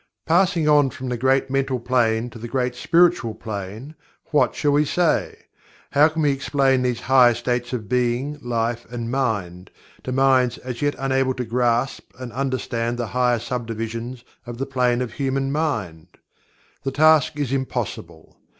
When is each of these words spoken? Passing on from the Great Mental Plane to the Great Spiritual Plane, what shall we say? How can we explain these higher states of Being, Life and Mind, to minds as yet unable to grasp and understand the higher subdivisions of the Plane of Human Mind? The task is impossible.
Passing 0.25 0.67
on 0.67 0.89
from 0.89 1.09
the 1.09 1.15
Great 1.15 1.51
Mental 1.51 1.79
Plane 1.79 2.31
to 2.31 2.39
the 2.39 2.47
Great 2.47 2.73
Spiritual 2.73 3.35
Plane, 3.35 3.93
what 4.31 4.55
shall 4.55 4.71
we 4.71 4.83
say? 4.83 5.37
How 5.91 6.07
can 6.09 6.23
we 6.23 6.31
explain 6.31 6.81
these 6.81 7.01
higher 7.01 7.35
states 7.35 7.71
of 7.71 7.87
Being, 7.87 8.39
Life 8.41 8.87
and 8.89 9.11
Mind, 9.11 9.69
to 10.01 10.11
minds 10.11 10.57
as 10.57 10.81
yet 10.81 10.95
unable 10.97 11.35
to 11.35 11.45
grasp 11.45 12.13
and 12.17 12.33
understand 12.33 12.97
the 12.97 13.05
higher 13.13 13.37
subdivisions 13.37 14.23
of 14.47 14.57
the 14.57 14.65
Plane 14.65 15.03
of 15.03 15.13
Human 15.13 15.51
Mind? 15.51 16.07
The 16.81 16.89
task 16.91 17.37
is 17.37 17.53
impossible. 17.53 18.39